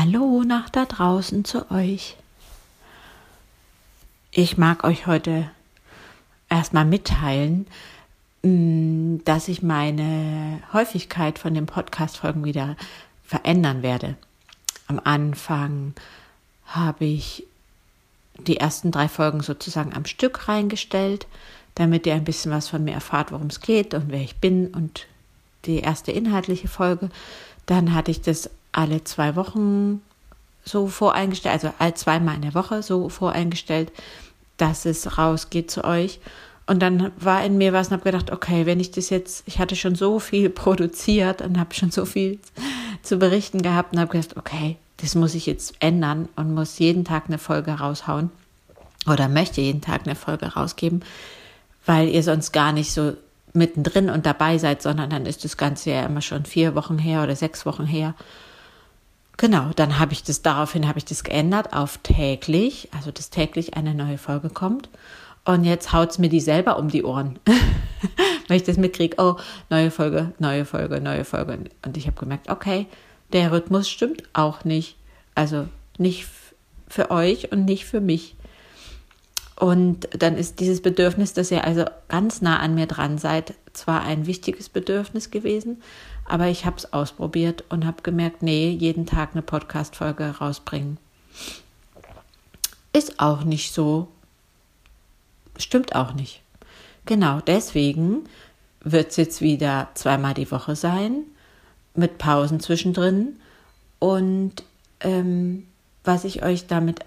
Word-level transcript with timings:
Hallo 0.00 0.44
nach 0.46 0.70
da 0.70 0.84
draußen 0.84 1.44
zu 1.44 1.72
euch. 1.72 2.16
Ich 4.30 4.56
mag 4.56 4.84
euch 4.84 5.08
heute 5.08 5.50
erstmal 6.48 6.84
mitteilen, 6.84 7.66
mm, 8.44 9.16
dass 9.24 9.48
ich 9.48 9.60
meine 9.60 10.60
Häufigkeit 10.72 11.40
von 11.40 11.52
den 11.52 11.66
Podcast-Folgen 11.66 12.44
wieder 12.44 12.76
verändern 13.24 13.82
werde. 13.82 14.14
Am 14.86 15.00
Anfang 15.02 15.94
habe 16.66 17.04
ich 17.04 17.44
die 18.36 18.58
ersten 18.58 18.92
drei 18.92 19.08
Folgen 19.08 19.40
sozusagen 19.40 19.94
am 19.94 20.04
Stück 20.04 20.46
reingestellt, 20.46 21.26
damit 21.74 22.06
ihr 22.06 22.14
ein 22.14 22.24
bisschen 22.24 22.52
was 22.52 22.68
von 22.68 22.84
mir 22.84 22.94
erfahrt, 22.94 23.32
worum 23.32 23.48
es 23.48 23.60
geht 23.60 23.94
und 23.94 24.12
wer 24.12 24.20
ich 24.20 24.36
bin 24.36 24.68
und 24.68 25.08
die 25.64 25.80
erste 25.80 26.12
inhaltliche 26.12 26.68
Folge. 26.68 27.10
Dann 27.66 27.94
hatte 27.94 28.10
ich 28.10 28.20
das 28.20 28.50
alle 28.72 29.04
zwei 29.04 29.36
Wochen 29.36 30.02
so 30.64 30.86
voreingestellt, 30.88 31.54
also 31.54 31.74
all 31.78 31.94
zweimal 31.94 32.36
in 32.36 32.42
der 32.42 32.54
Woche 32.54 32.82
so 32.82 33.08
voreingestellt, 33.08 33.92
dass 34.56 34.84
es 34.84 35.18
rausgeht 35.18 35.70
zu 35.70 35.84
euch. 35.84 36.20
Und 36.66 36.80
dann 36.80 37.12
war 37.16 37.42
in 37.44 37.56
mir 37.56 37.72
was 37.72 37.88
und 37.88 37.94
habe 37.94 38.04
gedacht, 38.04 38.30
okay, 38.30 38.66
wenn 38.66 38.78
ich 38.78 38.90
das 38.90 39.08
jetzt, 39.08 39.42
ich 39.46 39.58
hatte 39.58 39.74
schon 39.74 39.94
so 39.94 40.18
viel 40.18 40.50
produziert 40.64 41.40
und 41.40 41.58
habe 41.58 41.74
schon 41.74 41.90
so 41.90 42.04
viel 42.04 42.38
zu 43.02 43.16
berichten 43.16 43.62
gehabt 43.62 43.92
und 43.92 44.00
habe 44.00 44.12
gedacht, 44.12 44.36
okay, 44.36 44.76
das 44.98 45.14
muss 45.14 45.34
ich 45.34 45.46
jetzt 45.46 45.74
ändern 45.80 46.28
und 46.36 46.54
muss 46.54 46.78
jeden 46.78 47.04
Tag 47.04 47.24
eine 47.28 47.38
Folge 47.38 47.72
raushauen 47.72 48.30
oder 49.06 49.28
möchte 49.28 49.60
jeden 49.60 49.80
Tag 49.80 50.02
eine 50.04 50.16
Folge 50.16 50.46
rausgeben, 50.46 51.04
weil 51.86 52.08
ihr 52.08 52.22
sonst 52.22 52.52
gar 52.52 52.72
nicht 52.72 52.92
so 52.92 53.14
mittendrin 53.52 54.10
und 54.10 54.26
dabei 54.26 54.58
seid, 54.58 54.82
sondern 54.82 55.10
dann 55.10 55.26
ist 55.26 55.44
das 55.44 55.56
Ganze 55.56 55.90
ja 55.90 56.06
immer 56.06 56.20
schon 56.20 56.44
vier 56.44 56.74
Wochen 56.74 56.98
her 56.98 57.22
oder 57.22 57.36
sechs 57.36 57.66
Wochen 57.66 57.86
her. 57.86 58.14
Genau, 59.36 59.70
dann 59.76 59.98
habe 59.98 60.12
ich 60.12 60.24
das, 60.24 60.42
daraufhin 60.42 60.88
habe 60.88 60.98
ich 60.98 61.04
das 61.04 61.22
geändert 61.22 61.72
auf 61.72 61.98
täglich, 61.98 62.88
also 62.96 63.12
dass 63.12 63.30
täglich 63.30 63.76
eine 63.76 63.94
neue 63.94 64.18
Folge 64.18 64.50
kommt. 64.50 64.88
Und 65.44 65.64
jetzt 65.64 65.92
haut 65.92 66.10
es 66.10 66.18
mir 66.18 66.28
die 66.28 66.40
selber 66.40 66.78
um 66.78 66.88
die 66.88 67.04
Ohren, 67.04 67.38
weil 68.48 68.56
ich 68.56 68.64
das 68.64 68.76
mitkriege, 68.76 69.16
oh, 69.18 69.36
neue 69.70 69.90
Folge, 69.90 70.32
neue 70.38 70.64
Folge, 70.64 71.00
neue 71.00 71.24
Folge. 71.24 71.58
Und 71.86 71.96
ich 71.96 72.06
habe 72.06 72.18
gemerkt, 72.18 72.50
okay, 72.50 72.86
der 73.32 73.52
Rhythmus 73.52 73.88
stimmt 73.88 74.24
auch 74.32 74.64
nicht. 74.64 74.96
Also 75.34 75.68
nicht 75.98 76.26
für 76.88 77.10
euch 77.10 77.52
und 77.52 77.64
nicht 77.64 77.84
für 77.84 78.00
mich. 78.00 78.34
Und 79.58 80.08
dann 80.16 80.36
ist 80.36 80.60
dieses 80.60 80.80
Bedürfnis, 80.80 81.32
dass 81.32 81.50
ihr 81.50 81.64
also 81.64 81.84
ganz 82.08 82.40
nah 82.42 82.60
an 82.60 82.76
mir 82.76 82.86
dran 82.86 83.18
seid, 83.18 83.54
zwar 83.72 84.02
ein 84.02 84.26
wichtiges 84.26 84.68
Bedürfnis 84.68 85.32
gewesen, 85.32 85.82
aber 86.24 86.46
ich 86.46 86.64
habe 86.64 86.76
es 86.76 86.92
ausprobiert 86.92 87.64
und 87.68 87.84
habe 87.84 88.02
gemerkt, 88.02 88.40
nee, 88.40 88.70
jeden 88.70 89.04
Tag 89.04 89.30
eine 89.32 89.42
Podcast-Folge 89.42 90.36
rausbringen. 90.38 90.98
Ist 92.92 93.18
auch 93.18 93.42
nicht 93.42 93.74
so. 93.74 94.06
Stimmt 95.56 95.96
auch 95.96 96.14
nicht. 96.14 96.40
Genau 97.04 97.40
deswegen 97.40 98.28
wird 98.80 99.10
es 99.10 99.16
jetzt 99.16 99.40
wieder 99.40 99.88
zweimal 99.94 100.34
die 100.34 100.50
Woche 100.52 100.76
sein, 100.76 101.24
mit 101.96 102.18
Pausen 102.18 102.60
zwischendrin. 102.60 103.40
Und 103.98 104.62
ähm, 105.00 105.66
was 106.04 106.22
ich 106.22 106.44
euch 106.44 106.68
damit 106.68 107.00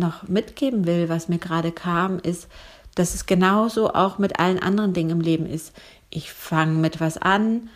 noch 0.00 0.28
mitgeben 0.28 0.86
will, 0.86 1.08
was 1.08 1.28
mir 1.28 1.38
gerade 1.38 1.72
kam, 1.72 2.18
ist, 2.18 2.48
dass 2.94 3.14
es 3.14 3.26
genauso 3.26 3.92
auch 3.94 4.18
mit 4.18 4.40
allen 4.40 4.58
anderen 4.58 4.92
Dingen 4.92 5.10
im 5.10 5.20
Leben 5.20 5.46
ist. 5.46 5.72
Ich 6.10 6.32
fange 6.32 6.78
mit 6.78 7.00
was 7.00 7.18
an, 7.18 7.68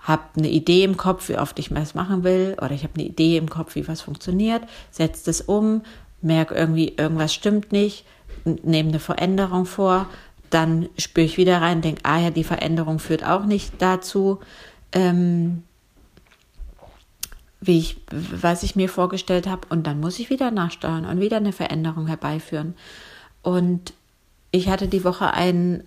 habe 0.00 0.22
eine 0.36 0.48
Idee 0.48 0.84
im 0.84 0.96
Kopf, 0.96 1.28
wie 1.28 1.38
oft 1.38 1.58
ich 1.58 1.74
was 1.74 1.94
machen 1.94 2.24
will, 2.24 2.56
oder 2.58 2.72
ich 2.72 2.82
habe 2.82 2.94
eine 2.94 3.04
Idee 3.04 3.36
im 3.36 3.48
Kopf, 3.48 3.74
wie 3.74 3.88
was 3.88 4.02
funktioniert, 4.02 4.62
setze 4.90 5.26
das 5.26 5.40
um, 5.40 5.82
merke 6.20 6.54
irgendwie, 6.54 6.94
irgendwas 6.96 7.34
stimmt 7.34 7.72
nicht, 7.72 8.04
nehme 8.44 8.90
eine 8.90 9.00
Veränderung 9.00 9.66
vor, 9.66 10.06
dann 10.50 10.88
spüre 10.98 11.26
ich 11.26 11.36
wieder 11.36 11.60
rein, 11.60 11.80
denke, 11.80 12.02
ah 12.04 12.20
ja, 12.20 12.30
die 12.30 12.44
Veränderung 12.44 12.98
führt 12.98 13.24
auch 13.24 13.44
nicht 13.44 13.74
dazu, 13.80 14.40
ähm, 14.92 15.62
wie 17.66 17.78
ich, 17.78 17.96
was 18.10 18.62
ich 18.62 18.76
mir 18.76 18.88
vorgestellt 18.88 19.46
habe. 19.46 19.66
Und 19.70 19.86
dann 19.86 20.00
muss 20.00 20.18
ich 20.18 20.30
wieder 20.30 20.50
nachsteuern 20.50 21.06
und 21.06 21.20
wieder 21.20 21.38
eine 21.38 21.52
Veränderung 21.52 22.06
herbeiführen. 22.06 22.74
Und 23.42 23.92
ich 24.50 24.68
hatte 24.68 24.88
die 24.88 25.04
Woche 25.04 25.32
einen 25.32 25.84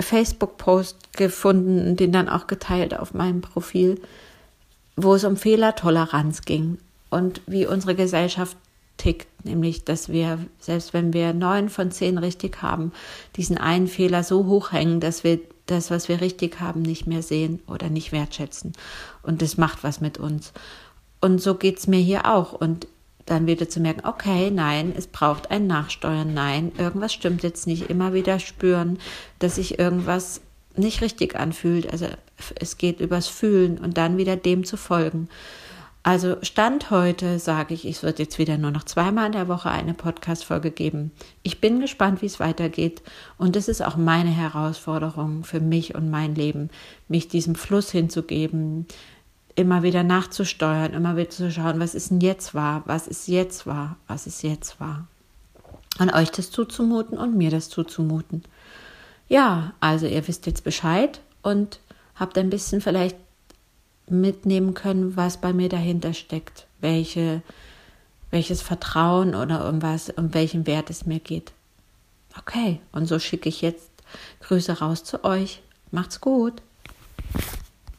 Facebook-Post 0.00 1.14
gefunden, 1.14 1.96
den 1.96 2.12
dann 2.12 2.28
auch 2.28 2.46
geteilt 2.46 2.98
auf 2.98 3.14
meinem 3.14 3.40
Profil, 3.40 4.00
wo 4.96 5.14
es 5.14 5.24
um 5.24 5.36
Fehlertoleranz 5.36 6.42
ging 6.42 6.78
und 7.10 7.40
wie 7.46 7.66
unsere 7.66 7.94
Gesellschaft 7.94 8.56
tickt, 8.96 9.28
nämlich 9.44 9.84
dass 9.84 10.08
wir, 10.08 10.38
selbst 10.58 10.94
wenn 10.94 11.12
wir 11.12 11.34
neun 11.34 11.68
von 11.68 11.90
zehn 11.90 12.18
richtig 12.18 12.62
haben, 12.62 12.92
diesen 13.36 13.58
einen 13.58 13.88
Fehler 13.88 14.22
so 14.22 14.46
hoch 14.46 14.72
hängen, 14.72 15.00
dass 15.00 15.24
wir 15.24 15.40
das, 15.66 15.90
was 15.90 16.08
wir 16.08 16.20
richtig 16.20 16.60
haben, 16.60 16.82
nicht 16.82 17.06
mehr 17.06 17.22
sehen 17.22 17.60
oder 17.66 17.90
nicht 17.90 18.12
wertschätzen. 18.12 18.72
Und 19.22 19.42
das 19.42 19.56
macht 19.56 19.84
was 19.84 20.00
mit 20.00 20.18
uns. 20.18 20.52
Und 21.20 21.40
so 21.40 21.54
geht 21.54 21.78
es 21.78 21.86
mir 21.86 22.00
hier 22.00 22.26
auch. 22.26 22.52
Und 22.52 22.86
dann 23.26 23.46
wieder 23.46 23.68
zu 23.68 23.80
merken, 23.80 24.06
okay, 24.06 24.50
nein, 24.50 24.94
es 24.96 25.08
braucht 25.08 25.50
ein 25.50 25.66
Nachsteuern, 25.66 26.32
nein, 26.32 26.70
irgendwas 26.78 27.12
stimmt 27.12 27.42
jetzt 27.42 27.66
nicht. 27.66 27.90
Immer 27.90 28.14
wieder 28.14 28.38
spüren, 28.38 28.98
dass 29.40 29.56
sich 29.56 29.78
irgendwas 29.78 30.40
nicht 30.76 31.02
richtig 31.02 31.34
anfühlt. 31.34 31.90
Also 31.90 32.06
es 32.54 32.78
geht 32.78 33.00
übers 33.00 33.26
Fühlen 33.26 33.78
und 33.78 33.98
dann 33.98 34.16
wieder 34.16 34.36
dem 34.36 34.64
zu 34.64 34.76
folgen. 34.76 35.28
Also 36.02 36.36
Stand 36.42 36.92
heute 36.92 37.40
sage 37.40 37.74
ich, 37.74 37.84
es 37.84 38.04
wird 38.04 38.20
jetzt 38.20 38.38
wieder 38.38 38.58
nur 38.58 38.70
noch 38.70 38.84
zweimal 38.84 39.26
in 39.26 39.32
der 39.32 39.48
Woche 39.48 39.70
eine 39.70 39.92
Podcast-Folge 39.92 40.70
geben. 40.70 41.10
Ich 41.42 41.60
bin 41.60 41.80
gespannt, 41.80 42.22
wie 42.22 42.26
es 42.26 42.38
weitergeht. 42.38 43.02
Und 43.38 43.56
das 43.56 43.66
ist 43.66 43.82
auch 43.82 43.96
meine 43.96 44.30
Herausforderung 44.30 45.42
für 45.42 45.58
mich 45.58 45.96
und 45.96 46.08
mein 46.08 46.36
Leben, 46.36 46.70
mich 47.08 47.26
diesem 47.26 47.56
Fluss 47.56 47.90
hinzugeben, 47.90 48.86
immer 49.56 49.82
wieder 49.82 50.02
nachzusteuern, 50.02 50.92
immer 50.92 51.16
wieder 51.16 51.30
zu 51.30 51.50
schauen, 51.50 51.80
was 51.80 51.94
ist 51.94 52.10
denn 52.10 52.20
jetzt 52.20 52.54
wahr, 52.54 52.82
was 52.84 53.06
ist 53.08 53.26
jetzt 53.26 53.66
wahr, 53.66 53.96
was 54.06 54.26
ist 54.26 54.42
jetzt 54.42 54.78
wahr. 54.78 55.06
Und 55.98 56.12
euch 56.12 56.30
das 56.30 56.50
zuzumuten 56.50 57.18
und 57.18 57.36
mir 57.36 57.50
das 57.50 57.70
zuzumuten. 57.70 58.44
Ja, 59.28 59.72
also 59.80 60.06
ihr 60.06 60.28
wisst 60.28 60.46
jetzt 60.46 60.62
Bescheid 60.62 61.20
und 61.42 61.80
habt 62.14 62.36
ein 62.38 62.50
bisschen 62.50 62.80
vielleicht 62.80 63.16
mitnehmen 64.08 64.74
können, 64.74 65.16
was 65.16 65.40
bei 65.40 65.52
mir 65.52 65.70
dahinter 65.70 66.12
steckt, 66.12 66.66
welche, 66.80 67.42
welches 68.30 68.60
Vertrauen 68.60 69.34
oder 69.34 69.68
um 69.68 69.82
was, 69.82 70.10
um 70.10 70.34
welchen 70.34 70.66
Wert 70.66 70.90
es 70.90 71.06
mir 71.06 71.18
geht. 71.18 71.52
Okay, 72.38 72.80
und 72.92 73.06
so 73.06 73.18
schicke 73.18 73.48
ich 73.48 73.62
jetzt 73.62 73.90
Grüße 74.40 74.78
raus 74.78 75.02
zu 75.02 75.24
euch. 75.24 75.62
Macht's 75.90 76.20
gut. 76.20 76.62